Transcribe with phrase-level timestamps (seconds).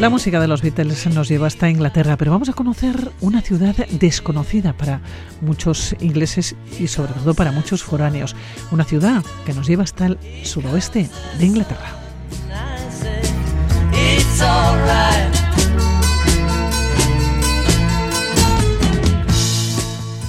[0.00, 3.76] La música de los Beatles nos lleva hasta Inglaterra, pero vamos a conocer una ciudad
[3.76, 5.02] desconocida para
[5.42, 8.34] muchos ingleses y sobre todo para muchos foráneos.
[8.70, 11.90] Una ciudad que nos lleva hasta el suroeste de Inglaterra.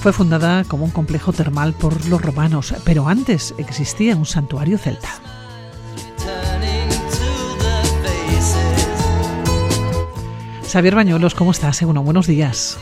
[0.02, 5.31] Fue fundada como un complejo termal por los romanos, pero antes existía un santuario celta.
[10.72, 11.82] Xavier Bañuelos, ¿cómo estás?
[11.82, 12.80] Bueno, buenos días.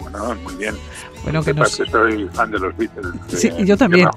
[0.00, 0.76] Bueno, muy bien.
[1.24, 1.72] Bueno, que nos...
[1.72, 3.08] soy fan de los Beatles.
[3.26, 4.08] Sí, yo también.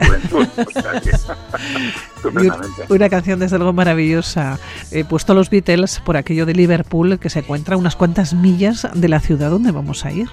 [2.89, 4.59] una canción desde luego maravillosa.
[4.91, 8.87] He puesto los Beatles por aquello de Liverpool, que se encuentra a unas cuantas millas
[8.93, 10.29] de la ciudad donde vamos a ir.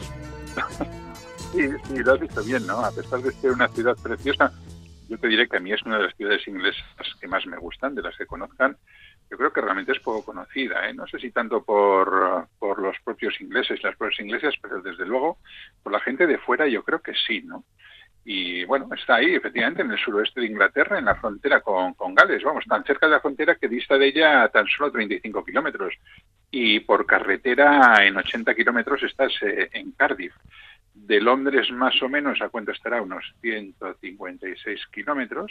[1.50, 2.84] Sí, sí, lo has visto bien, ¿no?
[2.84, 4.52] A pesar de ser una ciudad preciosa,
[5.08, 6.84] yo te diré que a mí es una de las ciudades inglesas
[7.18, 8.76] que más me gustan, de las que conozcan,
[9.30, 10.88] yo creo que realmente es poco conocida.
[10.88, 10.94] ¿eh?
[10.94, 15.38] No sé si tanto por, por los propios ingleses, las propias inglesas, pero desde luego
[15.82, 17.64] por la gente de fuera yo creo que sí, ¿no?
[18.30, 22.14] Y bueno, está ahí, efectivamente, en el suroeste de Inglaterra, en la frontera con, con
[22.14, 22.42] Gales.
[22.42, 25.94] Vamos, tan cerca de la frontera que dista de ella tan solo 35 kilómetros.
[26.50, 30.34] Y por carretera, en 80 kilómetros, estás eh, en Cardiff.
[30.92, 35.50] De Londres, más o menos, a cuánto estará, unos 156 kilómetros.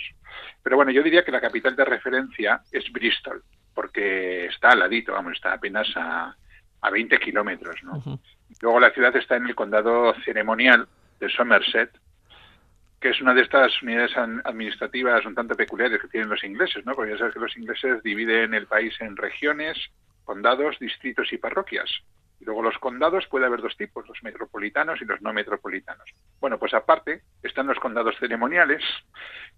[0.62, 3.42] Pero bueno, yo diría que la capital de referencia es Bristol
[3.78, 6.36] porque está al ladito, vamos, está apenas a,
[6.82, 8.02] a 20 kilómetros, ¿no?
[8.60, 10.88] Luego la ciudad está en el condado ceremonial
[11.20, 11.92] de Somerset,
[13.00, 16.96] que es una de estas unidades administrativas un tanto peculiares que tienen los ingleses, ¿no?
[16.96, 19.78] Porque ya sabes que los ingleses dividen el país en regiones,
[20.26, 22.02] condados, distritos y parroquias.
[22.40, 26.10] Y luego los condados puede haber dos tipos, los metropolitanos y los no metropolitanos.
[26.40, 28.82] Bueno, pues aparte están los condados ceremoniales,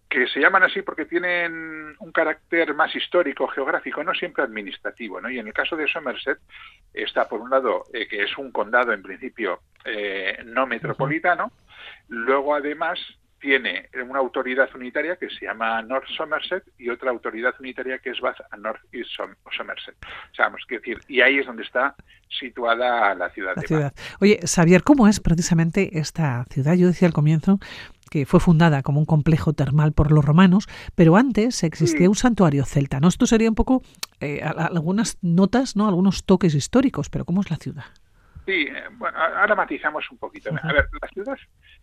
[0.09, 5.22] que se llaman así porque tienen un carácter más histórico, geográfico, no siempre administrativo.
[5.22, 5.30] ¿no?
[5.30, 6.40] Y en el caso de Somerset
[6.94, 11.52] está, por un lado, eh, que es un condado en principio eh, no metropolitano,
[12.08, 13.00] luego además
[13.40, 18.20] tiene una autoridad unitaria que se llama North Somerset y otra autoridad unitaria que es
[18.20, 19.12] Bath and North East
[19.56, 19.96] Somerset.
[20.32, 21.96] O sea, vamos, decir, y ahí es donde está
[22.28, 23.94] situada la ciudad de ciudad.
[24.20, 26.76] Oye, Xavier, ¿cómo es precisamente esta ciudad?
[26.76, 27.60] Yo decía al comienzo
[28.10, 32.66] que fue fundada como un complejo termal por los romanos, pero antes existía un santuario
[32.66, 33.08] celta, ¿no?
[33.08, 33.84] Esto sería un poco
[34.20, 35.88] eh, algunas notas, ¿no?
[35.88, 37.86] Algunos toques históricos, pero ¿cómo es la ciudad?
[38.46, 40.50] Sí, eh, bueno, ahora matizamos un poquito.
[40.50, 41.38] A ver, la ciudad,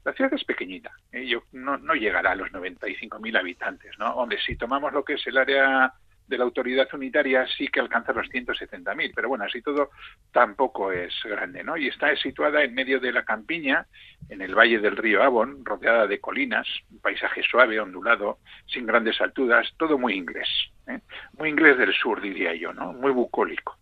[0.07, 1.29] la ciudad es pequeñita, ¿eh?
[1.51, 4.15] No llegará a los 95.000 habitantes, ¿no?
[4.15, 5.93] Hombre, si tomamos lo que es el área
[6.29, 9.91] de la autoridad unitaria sí que alcanza los 170.000, pero bueno, así todo
[10.31, 11.77] tampoco es grande, ¿no?
[11.77, 13.89] Y está situada en medio de la campiña,
[14.29, 19.21] en el valle del río Avon, rodeada de colinas, un paisaje suave, ondulado, sin grandes
[19.21, 20.49] alturas, todo muy inglés,
[20.87, 21.01] ¿eh?
[21.37, 22.93] muy inglés del sur, diría yo, ¿no?
[22.93, 23.77] Muy bucólico.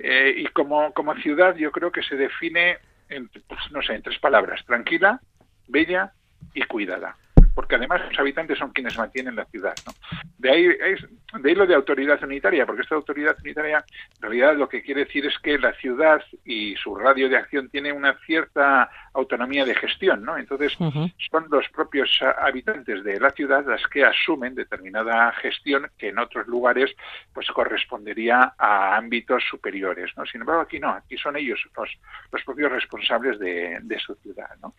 [0.00, 4.02] Eh, y como, como ciudad yo creo que se define, en, pues, no sé, en
[4.02, 5.20] tres palabras, tranquila,
[5.68, 6.12] bella
[6.54, 7.16] y cuidada
[7.58, 9.74] porque además los habitantes son quienes mantienen la ciudad.
[9.84, 9.92] ¿no?
[10.38, 14.68] De, ahí, de ahí lo de autoridad unitaria, porque esta autoridad unitaria en realidad lo
[14.68, 18.88] que quiere decir es que la ciudad y su radio de acción tiene una cierta
[19.12, 20.38] autonomía de gestión, ¿no?
[20.38, 22.08] Entonces son los propios
[22.40, 26.94] habitantes de la ciudad las que asumen determinada gestión que en otros lugares
[27.34, 30.24] pues correspondería a ámbitos superiores, ¿no?
[30.26, 31.90] Sin embargo aquí no, aquí son ellos los,
[32.30, 34.74] los propios responsables de, de su ciudad, ¿no?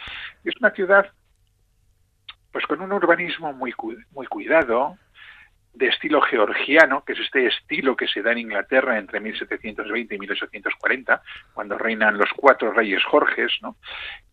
[0.46, 1.12] Es una ciudad
[2.52, 3.74] pues con un urbanismo muy,
[4.12, 4.98] muy cuidado,
[5.74, 10.20] de estilo georgiano, que es este estilo que se da en Inglaterra entre 1720 y
[10.20, 11.22] 1840,
[11.54, 13.76] cuando reinan los cuatro reyes Jorges, ¿no?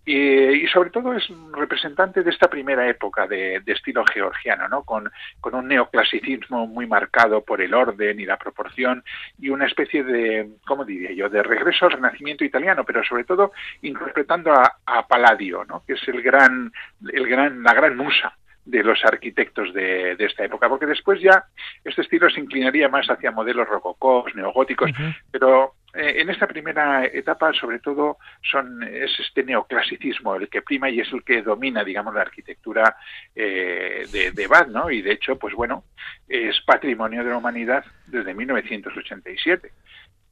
[0.08, 4.84] Y, sobre todo es representante de esta primera época de, estilo georgiano, ¿no?
[4.84, 5.10] Con,
[5.40, 9.02] con, un neoclasicismo muy marcado por el orden y la proporción
[9.36, 13.52] y una especie de, ¿cómo diría yo?, de regreso al renacimiento italiano, pero sobre todo
[13.82, 15.82] interpretando a, a Palladio, ¿no?
[15.84, 16.72] Que es el gran,
[17.12, 18.36] el gran, la gran musa
[18.66, 21.44] de los arquitectos de, esta época, porque después ya
[21.84, 24.90] este estilo se inclinaría más hacia modelos rococós, neogóticos,
[25.30, 30.90] pero eh, en esta primera etapa sobre todo son es este neoclasicismo el que prima
[30.90, 32.96] y es el que domina, digamos, la arquitectura
[33.34, 34.90] eh, de, de Bath, ¿no?
[34.90, 35.84] Y de hecho, pues bueno,
[36.28, 39.70] es patrimonio de la humanidad desde 1987.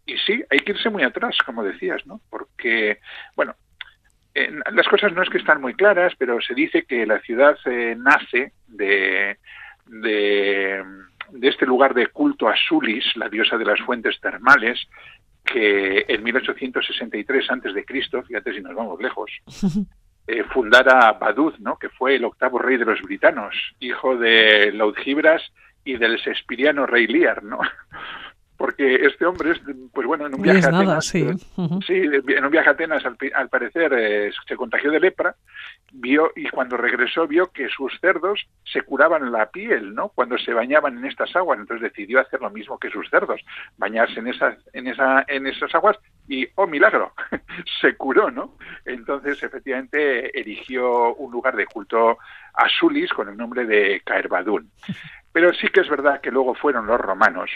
[0.06, 2.20] Y sí, hay que irse muy atrás, como decías, ¿no?
[2.28, 2.98] Porque,
[3.36, 3.54] bueno,
[4.72, 7.94] las cosas no es que están muy claras, pero se dice que la ciudad eh,
[7.96, 9.38] nace de,
[9.86, 10.82] de,
[11.30, 14.80] de este lugar de culto a Sulis, la diosa de las fuentes termales,
[15.44, 19.30] que en 1863 antes de Cristo, fíjate si nos vamos lejos,
[20.26, 21.78] eh, fundara Badud, ¿no?
[21.78, 25.42] que fue el octavo rey de los britanos, hijo de Laudgibras
[25.84, 27.58] y del sespiriano rey Lear, ¿no?
[28.56, 29.60] Porque este hombre, es,
[29.92, 31.26] pues bueno, en un viaje a Atenas, sí.
[31.56, 35.34] en un viaje a Atenas, al, parecer, eh, se contagió de lepra,
[35.92, 40.10] vio y cuando regresó vio que sus cerdos se curaban la piel, ¿no?
[40.10, 43.40] Cuando se bañaban en estas aguas, entonces decidió hacer lo mismo que sus cerdos,
[43.76, 45.98] bañarse en esas, en esa, en esas aguas
[46.28, 47.12] y, oh milagro,
[47.80, 48.56] se curó, ¿no?
[48.84, 52.18] Entonces, efectivamente, erigió un lugar de culto
[52.54, 54.70] a Sulis con el nombre de Caerbadún.
[55.32, 57.50] Pero sí que es verdad que luego fueron los romanos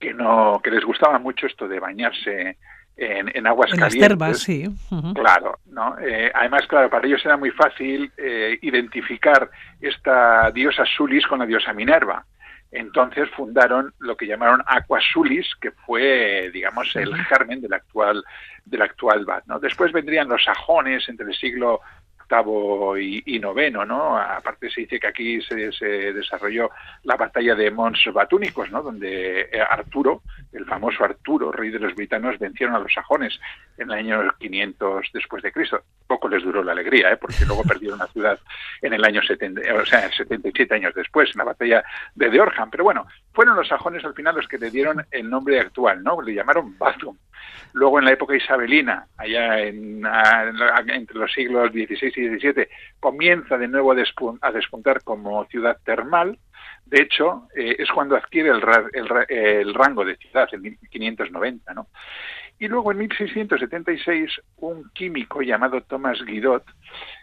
[0.00, 2.56] que no que les gustaba mucho esto de bañarse
[2.96, 4.18] en, en aguas en calientes.
[4.18, 4.68] Las sí.
[5.14, 5.96] Claro, ¿no?
[5.98, 9.50] Eh, además, claro, para ellos era muy fácil eh, identificar
[9.80, 12.24] esta diosa Sulis con la diosa Minerva.
[12.72, 18.22] Entonces fundaron lo que llamaron Aquasulis, que fue, digamos, el germen del actual
[18.64, 19.42] del actual Bad.
[19.46, 19.58] ¿no?
[19.58, 21.80] Después vendrían los sajones entre el siglo
[22.30, 24.16] octavo y, noveno, ¿no?
[24.16, 26.70] Aparte se dice que aquí se, desarrolló
[27.02, 28.82] la batalla de Mons Batúnicos, ¿no?
[28.82, 30.22] Donde eh, Arturo,
[30.52, 33.38] el famoso Arturo, rey de los britanos, vencieron a los sajones
[33.78, 35.82] en el año 500 después de Cristo.
[36.06, 37.16] Poco les duró la alegría, ¿eh?
[37.16, 38.38] Porque luego perdieron la ciudad
[38.90, 41.84] en el año 70, o sea, 77 años después, en la batalla
[42.14, 42.70] de Deorham.
[42.70, 46.20] Pero bueno, fueron los sajones al final los que le dieron el nombre actual, ¿no?
[46.20, 47.16] Le llamaron Bathum.
[47.72, 50.02] Luego en la época isabelina, allá en,
[50.88, 56.38] entre los siglos XVI y XVII, comienza de nuevo a despuntar como ciudad termal.
[56.84, 58.62] De hecho, eh, es cuando adquiere el,
[59.28, 61.72] el, rango de ciudad, en 1590.
[61.74, 61.86] ¿no?
[62.58, 66.64] Y luego en 1676, un químico llamado Thomas Guidot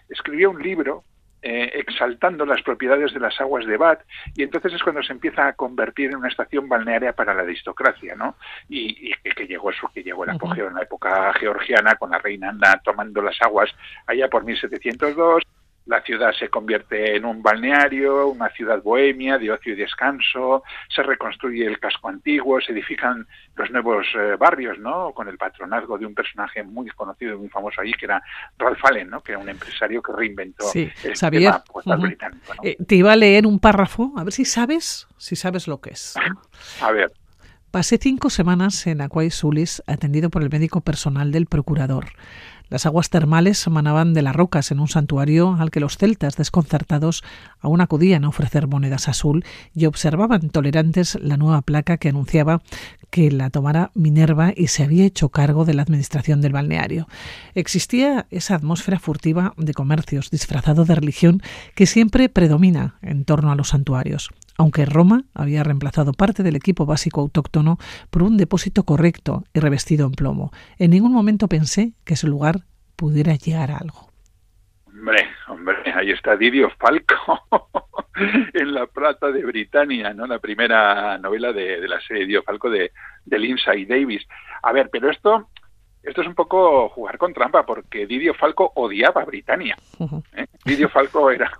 [0.10, 1.04] escribió un libro
[1.50, 4.02] eh, exaltando las propiedades de las aguas de Bath
[4.36, 8.16] y entonces es cuando se empieza a convertir en una estación balnearia para la aristocracia,
[8.16, 8.36] ¿no?
[8.68, 12.50] Y, que llegó eso, que llegó el apogeo en la época georgiana con la reina
[12.50, 13.70] Ana tomando las aguas
[14.08, 15.44] allá por 1702
[15.88, 20.64] la ciudad se convierte en un balneario, una ciudad bohemia de ocio y descanso,
[20.94, 23.26] se reconstruye el casco antiguo, se edifican
[23.56, 25.12] los nuevos eh, barrios, ¿no?
[25.14, 28.22] Con el patronazgo de un personaje muy conocido y muy famoso allí, que era
[28.58, 29.22] Ralph Allen, ¿no?
[29.22, 31.64] Que era un empresario que reinventó sí, el sistema
[31.98, 32.54] británico.
[32.64, 35.92] Eh, te iba a leer un párrafo, a ver si sabes, si sabes lo que
[35.92, 36.16] es.
[36.82, 37.12] a ver.
[37.72, 42.06] Pasé cinco semanas en Aquay Sulis atendido por el médico personal del procurador.
[42.70, 47.24] Las aguas termales manaban de las rocas en un santuario al que los celtas, desconcertados,
[47.60, 52.62] aún acudían a ofrecer monedas azul y observaban tolerantes la nueva placa que anunciaba
[53.10, 57.08] que la tomara Minerva y se había hecho cargo de la administración del balneario.
[57.56, 61.42] Existía esa atmósfera furtiva de comercios disfrazado de religión
[61.74, 66.86] que siempre predomina en torno a los santuarios aunque Roma había reemplazado parte del equipo
[66.86, 67.78] básico autóctono
[68.10, 70.52] por un depósito correcto y revestido en plomo.
[70.78, 72.62] En ningún momento pensé que ese lugar
[72.96, 74.12] pudiera llegar a algo.
[74.88, 77.16] Hombre, hombre, ahí está Didio Falco
[78.54, 80.26] en La Plata de Britania, ¿no?
[80.26, 82.92] La primera novela de, la serie Didio Falco de,
[83.26, 84.28] de Lindsay Davis.
[84.64, 85.50] A ver, pero esto
[86.08, 89.76] esto es un poco jugar con trampa porque Didio Falco odiaba a Britania.
[90.34, 90.48] ¿eh?
[90.64, 91.52] Didio Falco era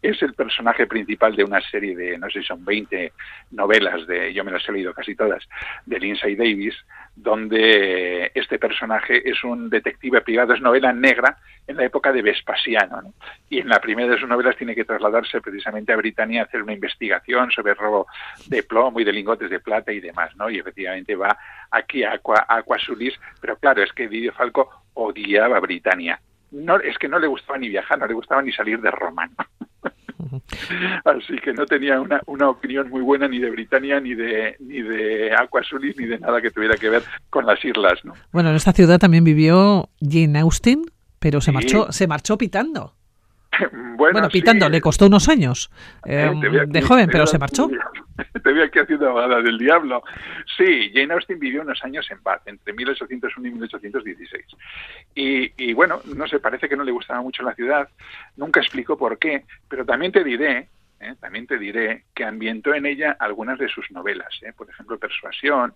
[0.00, 3.12] es el personaje principal de una serie de no sé si son 20
[3.52, 5.48] novelas de yo me las he leído casi todas
[5.86, 6.74] de Lindsay Davis
[7.14, 11.36] donde este personaje es un detective privado, es novela negra
[11.66, 13.14] en la época de Vespasiano.
[13.50, 16.62] Y en la primera de sus novelas tiene que trasladarse precisamente a Britania a hacer
[16.62, 18.06] una investigación sobre el robo
[18.46, 20.34] de plomo y de lingotes de plata y demás.
[20.36, 20.48] ¿no?
[20.48, 21.36] Y efectivamente va
[21.70, 26.18] aquí a, Aquasulis, pero claro, es que Didio Falco odiaba a Britania.
[26.52, 29.28] No, es que no le gustaba ni viajar, no le gustaba ni salir de Roma.
[31.04, 34.80] Así que no tenía una, una, opinión muy buena ni de Britania, ni de, ni
[34.82, 37.98] de Aquasulis, ni de nada que tuviera que ver con las islas.
[38.04, 38.14] ¿no?
[38.32, 40.84] Bueno, en esta ciudad también vivió Jane Austen,
[41.18, 42.94] pero se marchó, se marchó pitando.
[43.96, 45.70] Bueno, pitando, le costó unos años
[46.06, 46.32] eh,
[46.66, 47.68] de joven, pero se marchó.
[48.42, 50.02] Te veo aquí haciendo abogada del diablo.
[50.56, 54.44] Sí, Jane Austen vivió unos años en Bath, entre 1801 y 1816.
[55.14, 57.88] Y, y bueno, no sé, parece que no le gustaba mucho la ciudad,
[58.36, 60.68] nunca explicó por qué, pero también te diré
[61.02, 61.14] ¿eh?
[61.20, 64.52] también te diré que ambientó en ella algunas de sus novelas, ¿eh?
[64.56, 65.74] por ejemplo Persuasión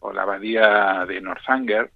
[0.00, 1.90] o La abadía de Northanger.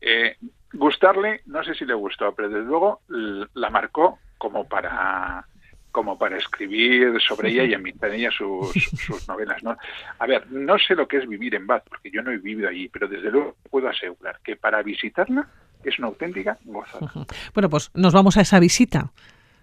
[0.00, 0.36] Eh,
[0.72, 5.46] gustarle, no sé si le gustó, pero desde luego la marcó como para
[5.92, 8.72] como para escribir sobre ella y ambientar en ella sus,
[9.06, 9.62] sus, novelas.
[9.62, 9.76] ¿no?
[10.18, 12.68] A ver, no sé lo que es vivir en Bath, porque yo no he vivido
[12.68, 15.46] allí, pero desde luego puedo asegurar que para visitarla
[15.84, 17.12] es una auténtica gozada.
[17.54, 19.12] Bueno, pues nos vamos a esa visita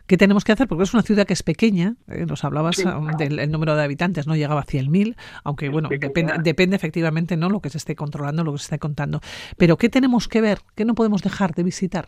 [0.05, 0.67] ¿Qué tenemos que hacer?
[0.67, 4.25] Porque es una ciudad que es pequeña, eh, nos hablabas um, del número de habitantes,
[4.25, 8.43] no llegaba a 100.000, aunque bueno, depende, depende efectivamente no lo que se esté controlando,
[8.43, 9.21] lo que se esté contando.
[9.57, 10.61] Pero ¿qué tenemos que ver?
[10.73, 12.07] ¿Qué no podemos dejar de visitar?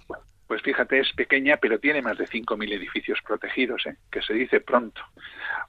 [0.51, 3.95] Pues fíjate, es pequeña, pero tiene más de 5.000 edificios protegidos, ¿eh?
[4.11, 5.01] que se dice pronto.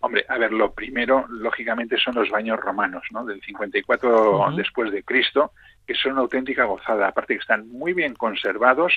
[0.00, 3.24] Hombre, a ver, lo primero, lógicamente, son los baños romanos, ¿no?
[3.24, 5.52] Del 54 después de Cristo,
[5.86, 7.06] que son una auténtica gozada.
[7.06, 8.92] Aparte que están muy bien conservados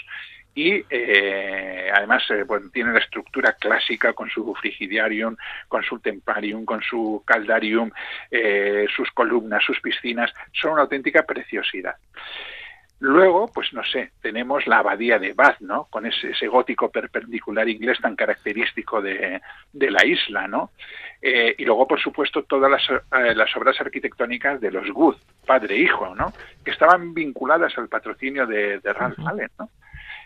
[0.56, 5.36] y eh, además eh, tienen la estructura clásica con su frigidarium,
[5.68, 7.92] con su temparium, con su caldarium,
[8.32, 10.34] eh, sus columnas, sus piscinas.
[10.52, 11.96] Son una auténtica preciosidad.
[13.00, 15.86] Luego, pues no sé, tenemos la abadía de Bath, ¿no?
[15.86, 19.42] Con ese, gótico perpendicular inglés tan característico de,
[19.74, 20.72] la isla, ¿no?
[21.22, 25.76] Eh, y luego, por supuesto, todas las, eh, las, obras arquitectónicas de los Good, padre
[25.76, 26.32] e hijo, ¿no?
[26.64, 29.70] Que estaban vinculadas al patrocinio de, de Ralph Allen, ¿no?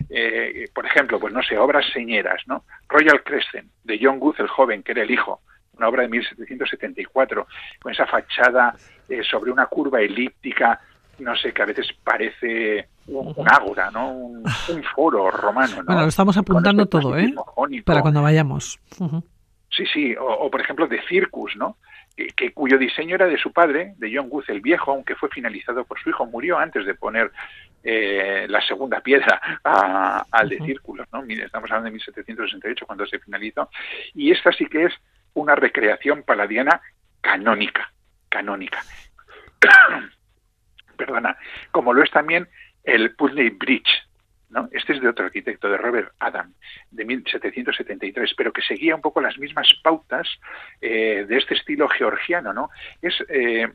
[0.10, 2.66] Eh, por ejemplo, pues no sé, obras señeras, ¿no?
[2.88, 5.42] Royal Crescent, de John Good el joven, que era el hijo,
[5.74, 7.48] una obra de 1774,
[7.82, 8.76] con esa fachada
[9.24, 10.80] sobre una curva elíptica
[11.20, 14.12] no sé, que a veces parece un, ágora, ¿no?
[14.12, 14.44] Un,
[14.96, 15.84] foro romano, ¿no?
[15.86, 17.34] Bueno, lo estamos apuntando todo, ¿eh?
[17.86, 18.80] Para cuando vayamos.
[19.70, 21.78] Sí, sí, o, por ejemplo de Circus, ¿no?
[22.36, 25.86] Que, cuyo diseño era de su padre, de John Guth el viejo, aunque fue finalizado
[25.86, 27.32] por su hijo, murió antes de poner
[27.84, 31.24] eh, la segunda piedra al de Círculos, ¿no?
[31.24, 33.70] Estamos hablando de 1768 cuando se finalizó.
[34.14, 34.94] Y esta sí que es
[35.34, 36.82] una recreación paladiana
[37.22, 37.94] canónica,
[38.28, 38.82] canónica
[41.00, 41.38] perdona,
[41.72, 42.48] como lo es también
[42.84, 43.90] el Putney Bridge,
[44.50, 44.68] ¿no?
[44.72, 46.54] Este es de otro arquitecto, de Robert Adam,
[46.92, 50.28] de 1773, pero que seguía un poco las mismas pautas
[50.82, 52.70] eh, de este estilo georgiano, ¿no?
[53.02, 53.68] Es eh,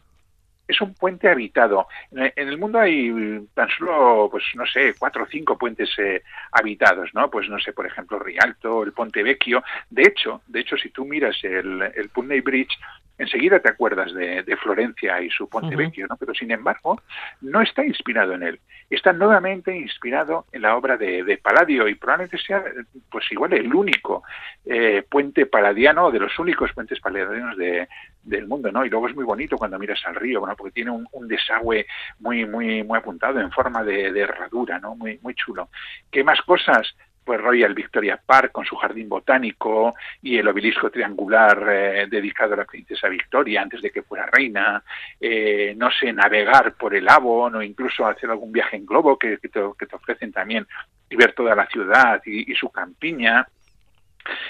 [0.67, 1.89] es un puente habitado.
[2.11, 3.13] En el mundo hay
[3.55, 7.31] tan solo, pues no sé, cuatro o cinco puentes eh, habitados, ¿no?
[7.31, 9.63] Pues no sé, por ejemplo, Rialto, el Ponte Vecchio.
[9.91, 12.79] De hecho, de hecho, si tú miras el, el Putney Bridge,
[13.19, 16.17] enseguida te acuerdas de, Florencia y su Ponte Vecchio, ¿no?
[16.17, 17.01] Pero sin embargo,
[17.41, 18.61] no está inspirado en él.
[18.89, 22.63] Está nuevamente inspirado en la obra de, de Palladio y probablemente sea,
[23.11, 24.23] pues igual, el único
[24.65, 27.89] eh, puente paladiano, de los únicos puentes paladianos de,
[28.23, 28.85] del mundo, ¿no?
[28.85, 31.87] Y luego es muy bonito cuando miras al río, bueno, porque tiene un, desagüe
[32.21, 34.97] muy, muy, muy apuntado en forma de, herradura, ¿no?
[34.97, 35.69] Muy, muy chulo.
[36.11, 36.95] ¿Qué más cosas?
[37.25, 42.59] Pues Royal Victoria Park con su jardín botánico y el obelisco triangular eh, dedicado a
[42.59, 44.83] la princesa Victoria antes de que fuera reina,
[45.21, 49.39] eh, no sé, navegar por el Avon o incluso hacer algún viaje en globo que,
[49.39, 50.67] te, ofrecen también
[51.09, 53.47] y ver toda la ciudad y su campiña.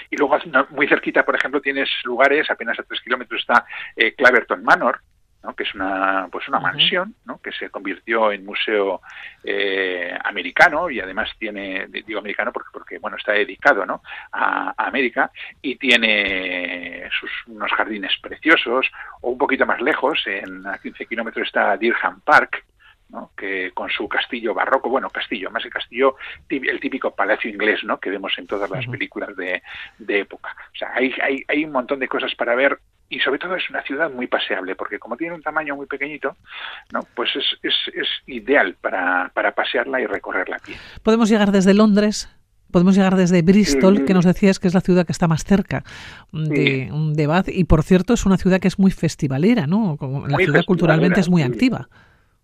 [0.09, 0.37] Y luego
[0.71, 3.65] muy cerquita, por ejemplo, tienes lugares, apenas a tres kilómetros está
[3.95, 5.01] eh, Claverton Manor,
[5.53, 7.39] que es una pues una mansión ¿no?
[7.41, 9.01] que se convirtió en museo
[9.43, 14.01] eh, americano y además tiene digo americano porque porque bueno está dedicado ¿no?
[14.31, 18.87] a, América y tiene sus unos jardines preciosos
[19.21, 22.65] o un poquito más lejos en a 15 kilómetros está Dirham Park
[23.37, 26.15] que con su castillo barroco, bueno, castillo, más que castillo,
[26.49, 27.99] el típico palacio inglés, ¿no?
[27.99, 29.61] Que vemos en todas las películas de,
[30.07, 30.55] época.
[30.73, 33.69] O sea, hay, hay, hay un montón de cosas para ver y sobre todo es
[33.69, 36.35] una ciudad muy paseable, porque como tiene un tamaño muy pequeñito,
[36.91, 37.01] ¿no?
[37.15, 40.79] pues es, es, es ideal para, para pasearla y recorrerla bien.
[41.03, 42.29] Podemos llegar desde Londres
[42.71, 45.85] podemos llegar desde Bristol, que nos decías que es la ciudad que está más cerca
[46.33, 49.97] de, de Bath, y por cierto es una ciudad que es muy festivalera, ¿no?
[50.27, 51.87] La ciudad culturalmente es muy activa.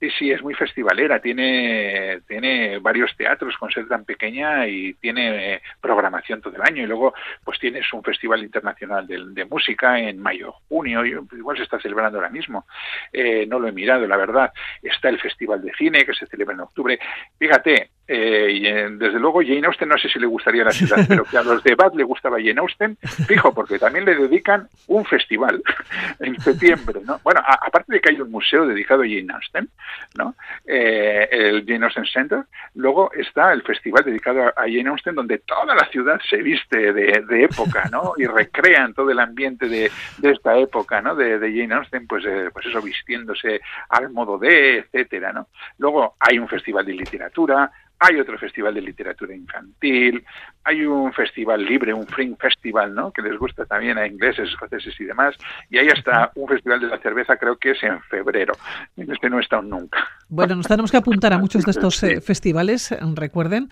[0.01, 5.53] Sí, sí, es muy festivalera, tiene, tiene varios teatros con sede tan pequeña y tiene
[5.53, 6.81] eh, programación todo el año.
[6.81, 11.79] Y luego, pues tienes un festival internacional de, música en mayo, junio, igual se está
[11.79, 12.65] celebrando ahora mismo.
[13.13, 14.51] Eh, no lo he mirado, la verdad.
[14.81, 16.97] Está el festival de cine que se celebra en octubre.
[17.37, 21.37] Fíjate, eh, desde luego Jane Austen no sé si le gustaría la ciudad, pero que
[21.37, 25.63] a los de Bath le gustaba Jane Austen, fijo, porque también le dedican un festival
[26.19, 27.19] en septiembre, ¿no?
[27.23, 29.69] Bueno, aparte de que hay un museo dedicado a Jane Austen,
[30.15, 30.35] ¿no?
[30.65, 32.43] Eh, el Jane Austen Center,
[32.75, 37.43] luego está el festival dedicado a Jane Austen, donde toda la ciudad se viste de,
[37.43, 38.13] época, ¿no?
[38.17, 39.89] Y recrean todo el ambiente de,
[40.21, 41.15] esta época, ¿no?
[41.15, 45.47] De, Jane Austen, pues, eh, pues eso, vistiéndose al modo de, etcétera, ¿no?
[45.77, 47.71] Luego hay un festival de literatura,
[48.03, 50.25] hay otro festival de literatura infantil,
[50.63, 53.11] hay un festival libre, un Fring Festival, ¿no?
[53.13, 55.35] Que les gusta también a ingleses, escoceses y demás,
[55.69, 58.53] y hay hasta un festival de la cerveza, creo que es en febrero.
[58.97, 59.99] En este no he estado nunca.
[60.29, 63.69] Bueno, nos tenemos que apuntar a muchos de estos eh, festivales, recuerden.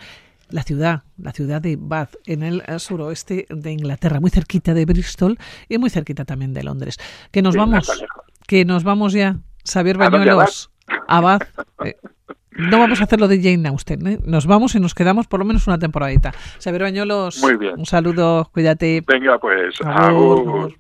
[0.52, 5.38] La ciudad, la ciudad de Bath, en el suroeste de Inglaterra, muy cerquita de Bristol
[5.68, 6.98] y muy cerquita también de Londres.
[7.32, 8.04] Que nos vamos,
[8.48, 9.38] que nos vamos ya.
[9.64, 10.72] Xavier Bañuelos,
[11.08, 11.48] a Bath.
[11.84, 11.98] Eh,
[12.60, 14.06] no vamos a hacer lo de Jane Austen.
[14.08, 14.20] ¿eh?
[14.26, 16.34] Nos vamos y nos quedamos por lo menos una temporadita.
[16.58, 17.74] Severo Bañolos, Muy bien.
[17.78, 19.04] un saludo, cuídate.
[19.08, 20.74] Venga, pues, Agur, agur.